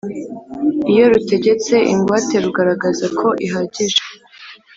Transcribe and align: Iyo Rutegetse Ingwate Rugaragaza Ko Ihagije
Iyo 0.91 1.03
Rutegetse 1.11 1.75
Ingwate 1.93 2.35
Rugaragaza 2.45 3.05
Ko 3.19 3.27
Ihagije 3.45 4.01